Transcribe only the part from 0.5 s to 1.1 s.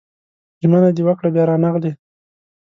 ژمنه دې